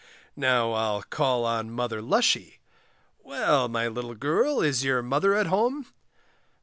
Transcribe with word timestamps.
Now, 0.35 0.71
I'll 0.71 1.03
call 1.03 1.45
on 1.45 1.69
Mother 1.69 2.01
Lushy. 2.01 2.59
Well, 3.21 3.67
my 3.69 3.87
little 3.87 4.15
girl, 4.15 4.59
is 4.59 4.83
your 4.83 5.03
mother 5.03 5.35
at 5.35 5.45
home? 5.45 5.85